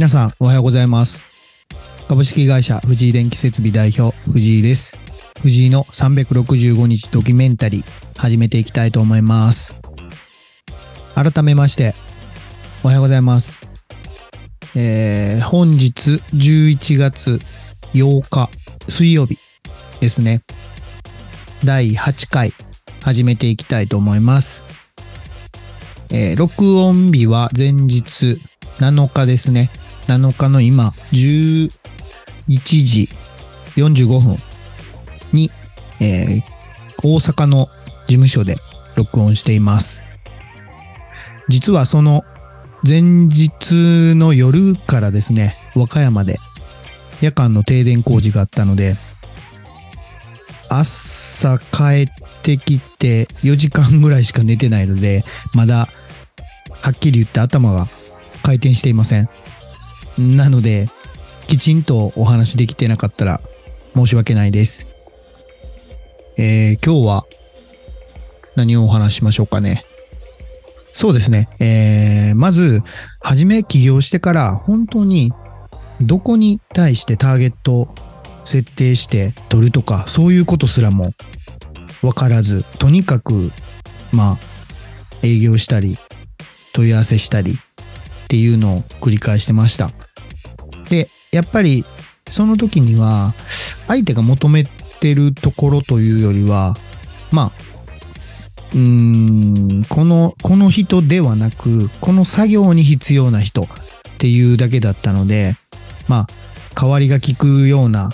[0.00, 1.20] 皆さんおはようございます。
[2.08, 4.98] 株式会社藤井電気設備代表藤井です。
[5.42, 9.74] 藤井の365日ドキュメンタリー始めていきたいと思います。
[11.14, 11.94] 改めまして
[12.82, 13.60] おはようございます。
[14.74, 17.38] えー、本日11月
[17.92, 18.48] 8日
[18.88, 19.36] 水曜日
[20.00, 20.40] ですね。
[21.62, 22.54] 第8回
[23.02, 24.64] 始めていきたいと思います。
[26.08, 28.40] えー録音日は前日
[28.78, 29.70] 7日ですね。
[30.14, 31.70] 7日の今、11
[32.48, 33.08] 時
[33.76, 34.36] 45分
[35.32, 35.50] に、
[36.00, 36.60] えー
[37.02, 37.68] 大阪の
[38.06, 38.56] 事務所で
[38.94, 40.02] 録音しています。
[41.48, 42.24] 実はその
[42.86, 46.38] 前日の夜からですね、和歌山で
[47.20, 48.96] 夜間の停電工事があったので、
[50.68, 52.08] 朝帰っ
[52.42, 55.88] てきて4時間ぐらいしか寝てないので、まだ
[56.82, 57.86] はっきり言って頭が
[58.42, 59.28] 回転していません。
[60.20, 60.88] なので、
[61.46, 63.40] きちんとお話できてなかったら
[63.94, 64.94] 申し訳ないです。
[66.36, 67.24] えー今日は
[68.54, 69.84] 何をお話ししましょうかね。
[70.92, 71.48] そうですね。
[71.58, 72.82] えーまず、
[73.20, 75.32] 初め起業してから本当に
[76.00, 77.94] どこに対してターゲットを
[78.44, 81.12] 設定して取るとか、そういうことすらも
[82.02, 83.52] わからず、とにかく、
[84.12, 84.38] まあ、
[85.22, 85.98] 営業したり、
[86.72, 87.56] 問い合わせしたりっ
[88.28, 89.90] ていうのを繰り返してました。
[91.32, 91.84] やっぱり
[92.28, 93.34] その時には
[93.86, 96.76] 相手が求めてるところというよりは、
[97.32, 97.52] まあ、
[98.74, 103.66] うーん、この、この人ではなく、この作業に必要な人っ
[104.18, 105.56] ていうだけだったので、
[106.08, 106.26] まあ、
[106.74, 108.10] 代わりが効くような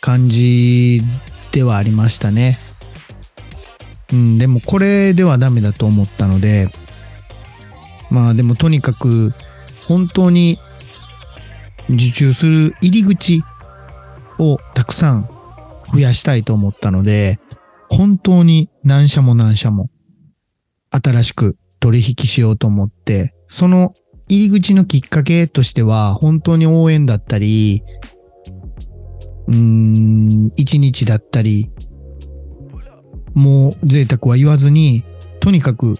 [0.00, 1.02] 感じ
[1.52, 2.58] ではありましたね。
[4.12, 6.68] うん、でもこれではダメだと思ったので、
[8.10, 9.34] まあでもとにかく
[9.86, 10.58] 本当に
[11.88, 13.42] 受注する入り口
[14.38, 15.28] をたくさん
[15.92, 17.38] 増やしたいと思ったので、
[17.88, 19.90] 本当に何社も何社も
[20.90, 23.94] 新しく取引しようと思って、その
[24.28, 27.82] 入り口のきっかけとしては本当に応援だったり、
[29.46, 31.70] うーん、一日だったり、
[33.34, 35.04] もう贅沢は言わずに、
[35.40, 35.96] とにかく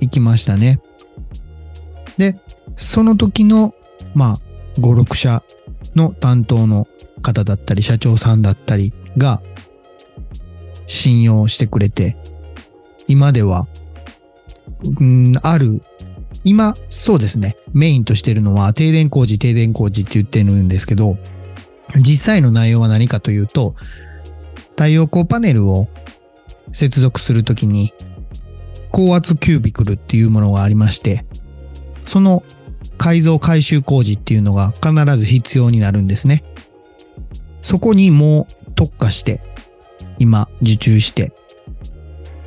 [0.00, 0.80] 行きましたね。
[2.18, 2.38] で、
[2.76, 3.74] その時の、
[4.14, 4.40] まあ、
[4.78, 5.42] 5、6社
[5.94, 6.86] の担当の
[7.22, 9.42] 方だったり、社長さんだったりが、
[10.86, 12.16] 信用してくれて、
[13.06, 13.66] 今では、
[15.00, 15.82] うん、ある、
[16.44, 21.16] 今、そうですね、メインとしてるのは、停電工事、停電工事って言ってるんですけど、
[21.96, 23.74] 実際の内容は何かというと、
[24.70, 25.86] 太陽光パネルを
[26.72, 27.92] 接続するときに、
[28.90, 31.24] 高圧キュービクルっていうものがありまして、
[32.06, 32.42] その
[33.02, 36.44] 改造改修工事っていうのが必ず必要になるんですね。
[37.60, 39.40] そこにもう特化して、
[40.20, 41.32] 今受注して、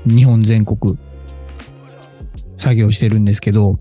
[0.05, 0.97] 日本全国
[2.57, 3.79] 作業してるんですけど、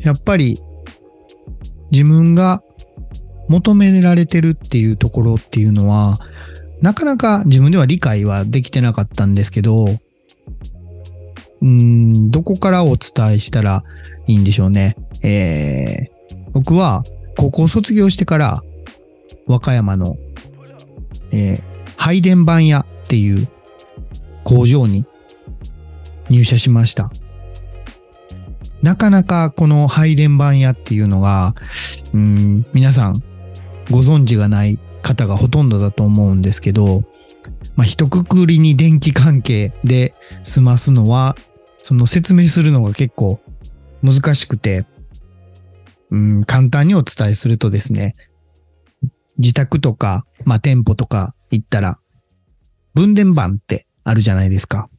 [0.00, 0.60] やっぱり
[1.92, 2.62] 自分が
[3.48, 6.20] 求められてるっていうところっていうのは、
[6.82, 13.82] なかなか自分では理解はできてなかったんですけど、うーん、どこからお伝えしたら
[14.26, 14.94] いいんでしょうね。
[15.22, 17.04] えー、僕は
[17.36, 18.62] 高校卒業してから
[19.46, 20.16] 和歌山の、
[21.32, 21.72] えー
[22.02, 23.46] 配電盤屋っていう
[24.42, 25.06] 工場に
[26.28, 27.12] 入社しました。
[28.82, 31.54] なかなかこの配電盤屋っていうのが、
[32.12, 33.22] うん、皆さん
[33.88, 37.04] ご存知がない方がほとんどだと思うんですけど、
[37.76, 40.12] まあ、一括りに電気関係で
[40.42, 41.36] 済ますのは、
[41.84, 43.38] その説明するのが結構
[44.02, 44.86] 難しくて、
[46.12, 48.16] うん、簡単にお伝えするとですね、
[49.38, 51.96] 自宅とか、まあ、店舗とか行ったら、
[52.92, 54.90] 分電盤ってあるじゃないですか。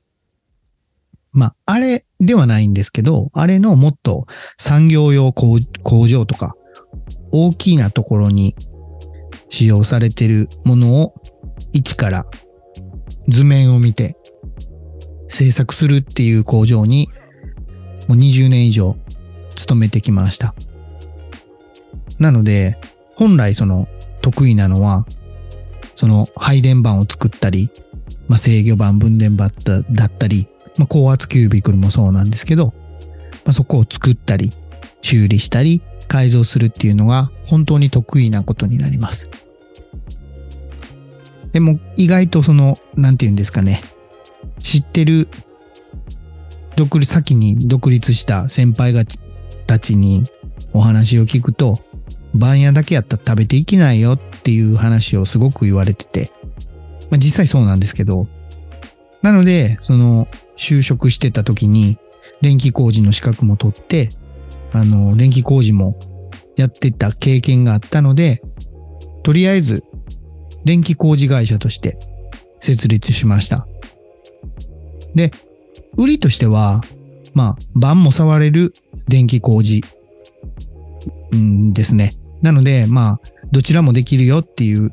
[1.31, 4.25] まあ、あれではないんですけど、あれのもっと
[4.57, 5.59] 産業用工
[6.07, 6.55] 場とか、
[7.31, 8.55] 大きなところに
[9.49, 11.13] 使用されてるものを
[11.73, 12.25] 一から
[13.27, 14.17] 図面を見て
[15.27, 17.09] 制作するっていう工場に
[18.07, 18.95] もう20年以上
[19.55, 20.55] 勤めてきました。
[22.23, 22.77] なので、
[23.15, 23.87] 本来その
[24.21, 25.05] 得意なのは、
[25.95, 27.69] その配電盤を作ったり、
[28.29, 29.51] まあ、制御盤、分電盤
[29.91, 30.47] だったり、
[30.77, 32.67] まあ、高圧キュービクルもそうなんですけど、
[33.45, 34.53] まあ、そこを作ったり、
[35.01, 39.29] 修理したり、改造するっていうのが本当に得意なことになります。
[41.51, 43.83] でも意外とその、なんて言うんですかね、
[44.59, 45.27] 知ってる、
[46.77, 49.03] 独立、先に独立した先輩が
[49.67, 50.25] たちに
[50.71, 51.79] お話を聞くと、
[52.33, 56.31] 番屋だけやったら食べていけないよっていう話をすごく言われてて、
[57.09, 58.27] まあ、実際そうなんですけど、
[59.21, 60.27] なので、その、
[60.57, 61.97] 就職してた時に、
[62.41, 64.09] 電気工事の資格も取って、
[64.73, 65.97] あの、電気工事も
[66.57, 68.41] やってた経験があったので、
[69.23, 69.83] とりあえず、
[70.65, 71.97] 電気工事会社として
[72.59, 73.67] 設立しました。
[75.15, 75.31] で、
[75.97, 76.81] 売りとしては、
[77.33, 78.73] まあ、晩も触れる
[79.07, 79.83] 電気工事、
[81.35, 82.13] んですね。
[82.43, 84.91] なので、まあ、どちらもできるよっていう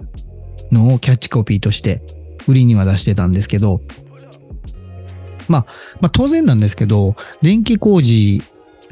[0.71, 2.01] のをキャッチコピーとして
[2.47, 3.81] 売りには出してたんですけど、
[5.49, 5.67] まあ、
[6.01, 8.43] まあ当然なんですけど、電気工事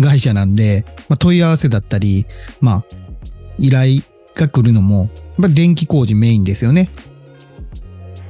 [0.03, 2.27] 会社なんで、まあ問い合わせだったり、
[2.61, 2.85] まあ、
[3.59, 4.03] 依頼
[4.35, 5.09] が来るのも、やっ
[5.43, 6.91] ぱ電気工事メインですよね。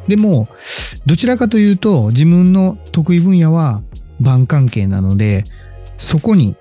[0.09, 0.49] でも、
[1.07, 3.83] どちらかというと、自分の得意分野は
[4.21, 5.45] 晩関係なので、
[5.97, 6.55] そこに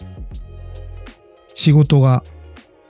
[1.54, 2.24] 仕事が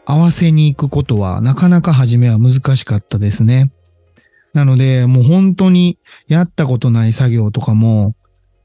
[0.10, 3.74] 合わせに行くことはなかなか初めは難しかったですね。
[4.54, 6.00] なので、もう本当に
[6.30, 8.16] やったことない作業とかも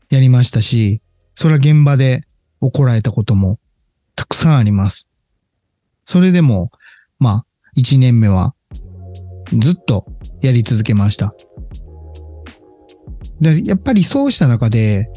[0.09, 1.03] やりましたし、
[1.35, 2.23] それは現場で
[2.61, 3.59] 怒られたことも
[4.15, 5.11] たくさんあります。
[6.05, 6.71] それでも、
[7.19, 8.55] まあ、一年目は
[9.59, 10.07] ずっと
[10.43, 11.35] やり続けました。
[13.41, 15.09] で、やっぱりそうした中で、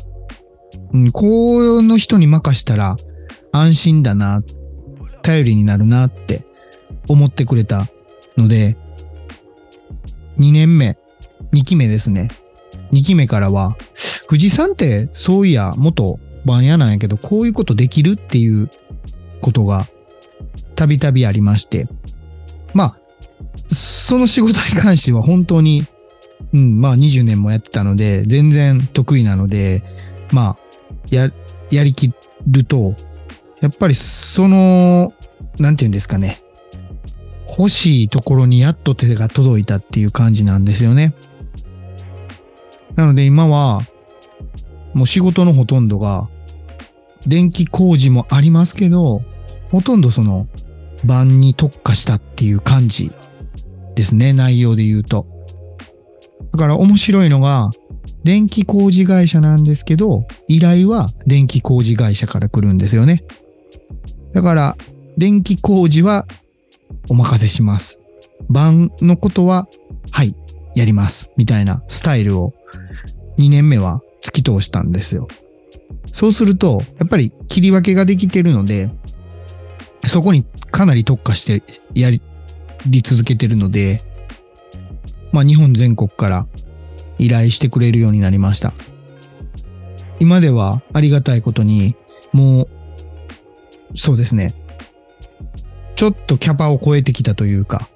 [0.91, 2.95] うん、この人に任したら
[3.51, 4.41] 安心だな、
[5.25, 6.45] 頼りになるなって
[7.07, 7.87] 思ってくれた
[8.37, 8.77] ので、
[10.37, 10.97] 2年目、
[11.53, 12.29] 2期目ですね。
[12.91, 13.75] 2期目からは、
[14.27, 18.69] 富士山ってそういや元番屋なんやけど、こういうことできるっていう
[19.41, 19.87] ことが
[20.75, 21.87] たびたびありまして、
[22.73, 22.97] まあ、
[23.67, 25.87] その仕事に関しては本当に
[26.53, 29.83] うん、まあ20年もやってたので、全然得意なので、
[30.31, 30.57] まあ、
[31.09, 31.31] や、
[31.71, 32.13] やりき
[32.47, 32.95] ると、
[33.61, 35.13] やっぱりその、
[35.59, 36.41] なんて言うんですかね。
[37.57, 41.13] 欲しいところにやっと手が届いたっていう感じなんですよね。
[42.95, 43.81] なので今は、
[44.93, 46.29] もう仕事のほとんどが、
[47.27, 49.21] 電気工事もありますけど、
[49.71, 50.47] ほとんどその、
[51.03, 53.11] 晩に特化したっていう感じ
[53.95, 55.25] ですね、内容で言うと。
[56.51, 57.69] だから面白いのが、
[58.23, 63.23] 電気工事会社なんですけど、依頼は電気工事会社から来るんですよね。
[64.33, 64.77] だから、
[65.17, 66.27] 電気工事は
[67.09, 67.99] お任せします。
[68.49, 69.67] 晩のことは、
[70.11, 70.35] はい、
[70.75, 71.31] やります。
[71.37, 72.53] みたいなスタイルを
[73.37, 75.27] 2年目は突き通したんですよ。
[76.11, 78.89] そうすると、やっぱり切り分けができてるので、
[80.07, 81.63] そこにかなり特化して
[81.93, 82.21] やり
[83.01, 84.01] 続けてるので、
[85.31, 86.47] まあ、日本全国から
[87.17, 88.73] 依頼してくれるようになりました。
[90.19, 91.95] 今ではありがたいことに、
[92.31, 92.67] もう、
[93.95, 94.53] そうですね。
[95.95, 97.89] ちょっとキャパを超えてきたというか、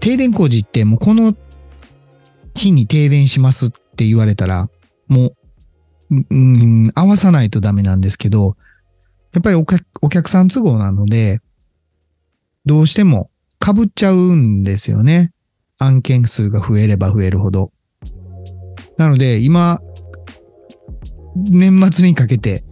[0.00, 1.36] 停電工事ってもうこの
[2.54, 4.68] 日に停電しますって言われたら、
[5.06, 5.32] も
[6.10, 8.56] う、うん、合わさないとダメなんですけど、
[9.32, 11.40] やっぱりお客お客さん都合なので、
[12.66, 13.30] どうしても
[13.64, 15.32] 被っちゃうんですよね。
[15.78, 17.72] 案件数が増えれば増えるほど。
[18.96, 19.80] なので、今、
[21.36, 22.64] 年末にかけて、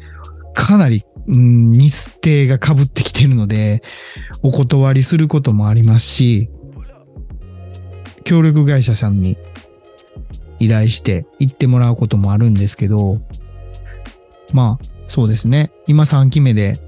[0.55, 3.83] かなり、うん、日程が被ってきてるので、
[4.43, 6.51] お断りすることもありますし、
[8.25, 9.39] 協力会社さんに
[10.59, 13.21] 依頼して行ってもらうこともあるんですけど、
[14.53, 15.71] まあ、そうですね。
[15.87, 16.81] 今3期目で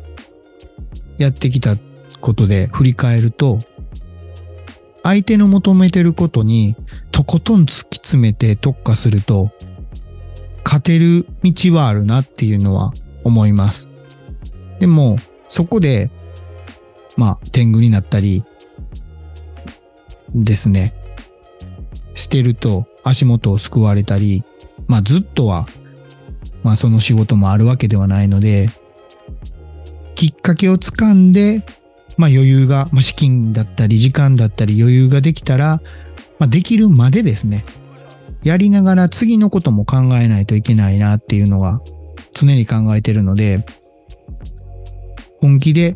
[1.19, 1.77] やってきた
[2.21, 3.59] ことで振り返ると、
[5.03, 6.77] 相手の求めてることに
[7.13, 9.51] とことん突き詰めて特化すると、
[10.65, 12.93] 勝てる道はあるなっていうのは
[13.25, 13.89] 思います。
[14.79, 15.19] でも、
[15.49, 16.11] そこで、
[17.17, 18.45] まあ、天狗になったり、
[20.35, 20.95] ですね。
[22.15, 24.45] してると足元を救われたり、
[24.87, 25.67] まあずっとは、
[26.63, 28.71] まあその仕事もあるわけではないので、
[30.15, 31.65] きっかけをつかんで
[32.17, 35.81] まあ余裕が、まあ資金だったり時間だったり余裕ができたら、
[36.39, 37.65] まあできるまでですね、
[38.43, 41.81] やりながら次のことも考えないといけないなっていうのは
[42.33, 43.65] 常に考えてるので、
[45.41, 45.95] 本気で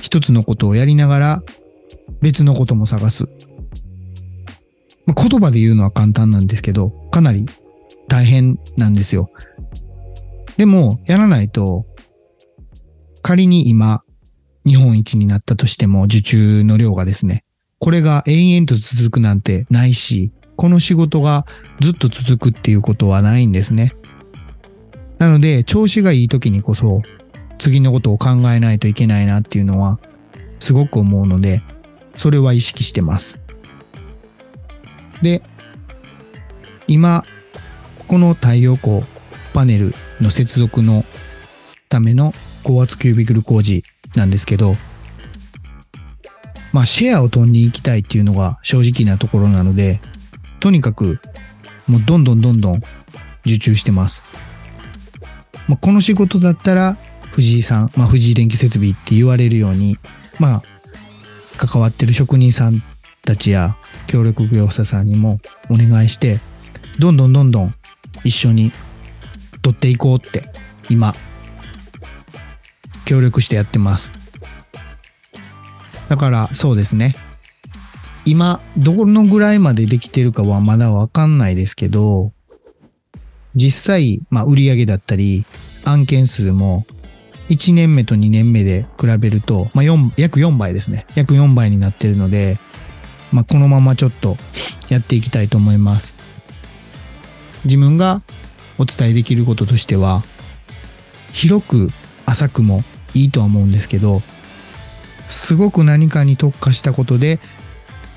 [0.00, 1.42] 一つのことをやりながら
[2.20, 3.28] 別のことも探す。
[5.06, 7.46] ま、言葉で言うのは簡単なんですけど、かなり
[8.08, 9.30] 大変なんですよ。
[10.56, 11.86] でも、やらないと、
[13.22, 14.02] 仮に今、
[14.66, 17.44] 日本一になったとしても受注の量がですね、
[17.78, 21.46] これが延々と続くなんてないし、この仕事が
[21.80, 23.92] ずっと続くっていうことはないんですね。
[25.18, 27.02] なので、調子がいい時にこそ、
[27.58, 29.98] 次のことを考えないといけないなっていうのは
[30.60, 31.62] すごく思うので、
[32.16, 33.40] それは意識してます。
[35.22, 35.42] で、
[36.86, 37.24] 今、
[38.06, 39.02] この太陽光
[39.52, 41.04] パネルの接続の
[41.88, 43.84] ための高圧キュービクル工事
[44.14, 44.74] なんですけど、
[46.72, 50.00] まあシェアを取りに行きたいっていうのが正直なところなので、
[50.60, 51.20] とにかく
[51.86, 52.82] もうどんどんどんどん
[53.46, 54.24] 受注してます。
[55.68, 56.96] まあ、この仕事だったら
[57.38, 59.96] 藤井さん、まあ、藤井電気設備って言われるように、
[60.40, 60.62] まあ、
[61.56, 62.82] 関わってる職人さん
[63.24, 63.76] たちや
[64.08, 65.38] 協力業者さんにも
[65.70, 66.40] お願いして、
[66.98, 67.74] どんどんどんどん
[68.24, 68.72] 一緒に
[69.62, 70.50] 取っていこうって
[70.88, 71.14] 今、
[73.04, 74.12] 協力してやってます。
[76.08, 77.14] だからそうですね。
[78.24, 82.32] 今、どのぐらいまでできてるかはまだわかんないですけど、
[83.54, 85.46] 実際、まあ売上だったり、
[85.84, 86.84] 案件数も
[87.48, 91.06] 1年目と2年目で比べると、まあ、4約4倍ですね。
[91.14, 92.58] 約4倍になってるので、
[93.32, 94.36] まあ、このままちょっと
[94.88, 96.16] やっていきたいと思います。
[97.64, 98.22] 自分が
[98.78, 100.22] お伝えできることとしては、
[101.32, 101.90] 広く
[102.26, 102.82] 浅くも
[103.14, 104.22] いいとは思うんですけど、
[105.28, 107.40] すごく何かに特化したことで、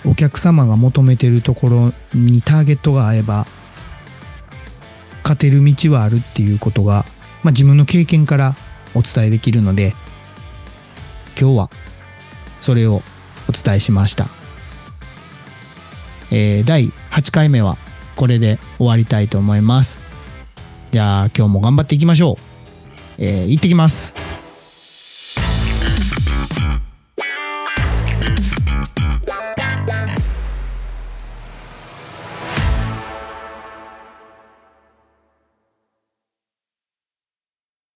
[0.06, 3.48] お客様が求めてるところにターゲットが合えば、
[5.24, 7.06] 勝てる道はあるっていうことが、
[7.44, 8.56] まあ、自分の経験から
[8.96, 9.96] お伝えできるので、
[11.40, 11.70] 今日は
[12.62, 13.02] それを
[13.48, 14.28] お伝えしました。
[16.32, 17.78] えー、第8回目は
[18.16, 20.02] これで終わりたいと思います。
[20.92, 22.36] じゃあ今日も頑張っていきましょう。
[23.18, 24.21] えー、行ってきます。